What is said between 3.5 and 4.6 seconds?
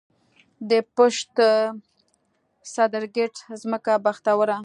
ځمکه بختوره